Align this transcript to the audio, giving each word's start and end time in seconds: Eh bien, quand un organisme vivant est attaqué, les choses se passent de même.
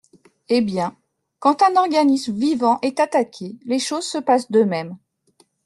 Eh 0.49 0.61
bien, 0.61 0.97
quand 1.37 1.61
un 1.61 1.75
organisme 1.77 2.33
vivant 2.33 2.79
est 2.81 2.99
attaqué, 2.99 3.59
les 3.65 3.77
choses 3.77 4.07
se 4.07 4.17
passent 4.17 4.49
de 4.49 4.63
même. 4.63 4.97